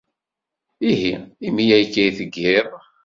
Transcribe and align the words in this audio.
Ihi, 0.89 1.13
imi 1.47 1.65
akka 1.79 2.01
i 2.09 2.11
tgiḍ. 2.17 2.69